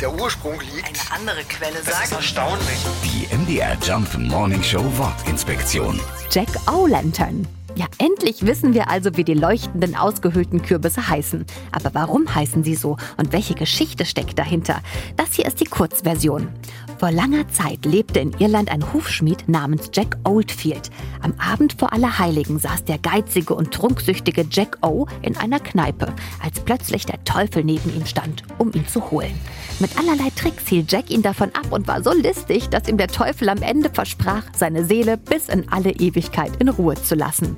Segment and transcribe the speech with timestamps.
[0.00, 0.86] der Ursprung liegt.
[0.86, 2.78] Eine andere Quelle Das ist sagt, erstaunlich.
[3.04, 6.00] Die MDR Jump Morning Show Wortinspektion.
[6.30, 7.46] Jack O'Lantern.
[7.76, 11.44] Ja, endlich wissen wir also, wie die leuchtenden, ausgehöhlten Kürbisse heißen.
[11.72, 14.80] Aber warum heißen sie so und welche Geschichte steckt dahinter?
[15.16, 16.48] Das hier ist die Kurzversion.
[16.98, 20.90] Vor langer Zeit lebte in Irland ein Hufschmied namens Jack Oldfield.
[21.22, 26.12] Am Abend vor Allerheiligen saß der geizige und trunksüchtige Jack O in einer Kneipe,
[26.42, 29.34] als plötzlich der Teufel neben ihm stand, um ihn zu holen.
[29.78, 33.08] Mit allerlei Tricks hielt Jack ihn davon ab und war so listig, dass ihm der
[33.08, 37.56] Teufel am Ende versprach, seine Seele bis in alle Ewigkeit in Ruhe zu lassen.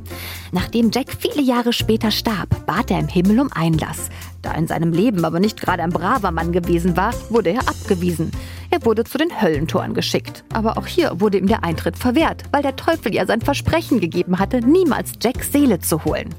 [0.52, 4.10] Nachdem Jack viele Jahre später starb, bat er im Himmel um Einlass.
[4.42, 8.30] Da in seinem Leben aber nicht gerade ein braver Mann gewesen war, wurde er abgewiesen.
[8.70, 10.44] Er wurde zu den Höllentoren geschickt.
[10.52, 14.38] Aber auch hier wurde ihm der Eintritt verwehrt, weil der Teufel ja sein Versprechen gegeben
[14.38, 16.34] hatte, niemals Jacks Seele zu holen.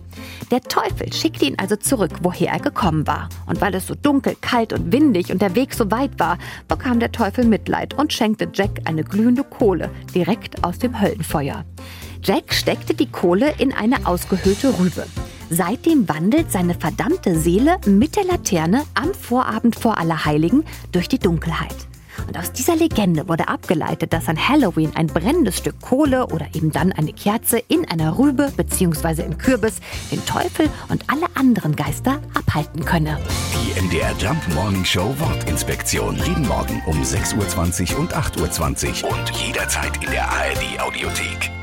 [0.52, 3.30] Der Teufel schickte ihn also zurück, woher er gekommen war.
[3.48, 7.00] Und weil es so dunkel, kalt und windig und der Weg so weit war, bekam
[7.00, 11.66] der Teufel Mitleid und schenkte Jack eine glühende Kohle direkt aus dem Höllenfeuer.
[12.22, 15.08] Jack steckte die Kohle in eine ausgehöhlte Rübe.
[15.50, 21.88] Seitdem wandelt seine verdammte Seele mit der Laterne am Vorabend vor Allerheiligen durch die Dunkelheit.
[22.28, 26.72] Und aus dieser Legende wurde abgeleitet, dass an Halloween ein brennendes Stück Kohle oder eben
[26.72, 29.24] dann eine Kerze in einer Rübe bzw.
[29.24, 29.80] im Kürbis
[30.12, 33.18] den Teufel und alle anderen Geister abhalten könne.
[33.54, 36.16] Die MDR Jump Morning Show Wortinspektion.
[36.18, 41.59] Jeden Morgen um 6.20 Uhr und 8.20 Uhr und jederzeit in der ARD Audiothek.